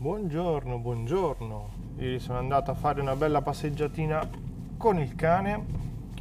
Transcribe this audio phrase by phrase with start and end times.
[0.00, 1.68] Buongiorno, buongiorno.
[1.96, 4.30] Ieri sono andato a fare una bella passeggiatina
[4.76, 5.66] con il cane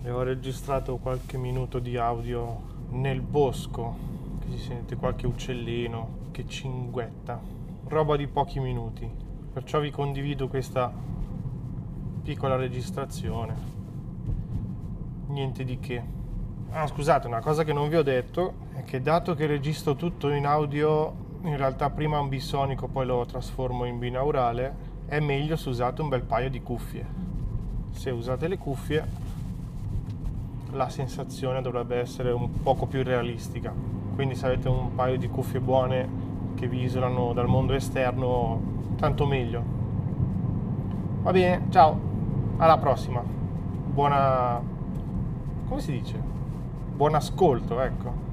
[0.02, 2.60] e ho registrato qualche minuto di audio
[2.90, 3.96] nel bosco,
[4.40, 7.40] che si sente qualche uccellino che cinguetta.
[7.84, 9.08] Roba di pochi minuti.
[9.54, 10.92] Perciò vi condivido questa
[12.24, 13.56] piccola registrazione.
[15.28, 16.04] Niente di che.
[16.72, 20.30] Ah, scusate, una cosa che non vi ho detto è che dato che registro tutto
[20.32, 25.70] in audio in realtà prima un bisonico poi lo trasformo in binaurale, è meglio se
[25.70, 27.06] usate un bel paio di cuffie.
[27.92, 29.26] Se usate le cuffie
[30.72, 33.74] la sensazione dovrebbe essere un poco più realistica.
[34.16, 38.60] Quindi se avete un paio di cuffie buone che vi isolano dal mondo esterno,
[38.98, 39.64] tanto meglio.
[41.22, 42.00] Va bene, ciao,
[42.58, 43.22] alla prossima.
[43.24, 44.62] Buona...
[45.68, 46.20] come si dice?
[46.96, 48.27] Buon ascolto, ecco.